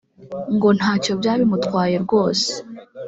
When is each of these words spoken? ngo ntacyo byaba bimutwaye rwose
ngo 0.55 0.67
ntacyo 0.77 1.11
byaba 1.19 1.39
bimutwaye 1.41 1.95
rwose 2.05 2.49